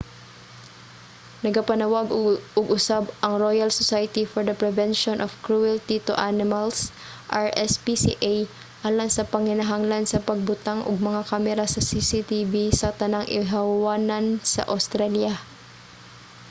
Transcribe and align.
nagapanawag 1.43 2.05
og 2.57 2.65
usab 2.77 3.03
ang 3.25 3.35
royal 3.45 3.71
society 3.81 4.23
for 4.31 4.41
the 4.47 4.55
prevention 4.61 5.15
of 5.25 5.41
cruelty 5.47 5.97
to 6.07 6.19
animals 6.31 6.77
rspca 7.45 8.35
alang 8.87 9.09
sa 9.15 9.27
panginahanglan 9.33 10.03
sa 10.07 10.23
pagbutang 10.29 10.79
og 10.87 11.05
mga 11.07 11.21
kamera 11.31 11.65
sa 11.69 11.81
cctv 11.89 12.53
sa 12.81 12.89
tanang 12.99 13.27
ihawanan 13.39 14.25
sa 14.53 14.61
awstralya 14.73 15.33